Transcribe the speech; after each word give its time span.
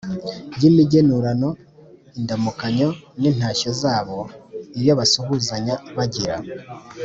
y'imigenurano, 0.61 1.49
indamukanyo 2.17 2.89
n'intashyo 3.19 3.69
zabo. 3.81 4.17
iyo 4.79 4.91
basuhuzanya 4.99 5.75
bagira 5.95 6.35